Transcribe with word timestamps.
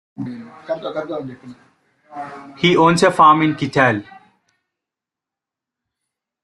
He 2.57 2.75
owns 2.75 3.03
a 3.03 3.11
farm 3.11 3.43
in 3.43 3.53
Kitale. 3.53 4.03